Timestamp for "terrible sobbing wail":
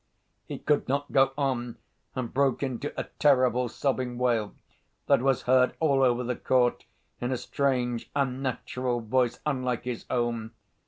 3.19-4.55